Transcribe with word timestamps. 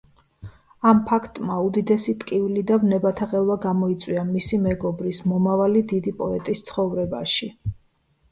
ამ 0.91 1.01
ფაქტმა 1.09 1.57
უდიდესი 1.65 2.13
ტკივილი 2.21 2.63
და 2.71 2.77
ვნებათაღელვა 2.85 3.57
გამოიწვია 3.65 4.23
მისი 4.29 4.59
მეგობრის, 4.65 5.19
მომავალი 5.33 5.83
დიდი 5.93 6.15
პოეტის 6.23 6.65
ცხოვრებაში. 6.71 7.51